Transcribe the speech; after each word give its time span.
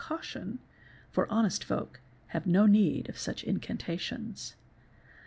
caution, 0.03 0.57
for 1.11 1.31
honest 1.31 1.63
folk 1.63 1.99
have 2.29 2.47
no 2.47 2.65
need 2.65 3.07
of 3.07 3.19
such 3.19 3.43
incantations. 3.43 4.55